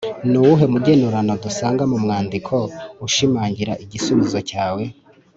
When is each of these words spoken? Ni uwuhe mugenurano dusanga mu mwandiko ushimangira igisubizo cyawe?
Ni 0.29 0.35
uwuhe 0.41 0.65
mugenurano 0.73 1.33
dusanga 1.43 1.83
mu 1.91 1.97
mwandiko 2.03 2.55
ushimangira 3.05 3.73
igisubizo 3.83 4.39
cyawe? 4.49 4.83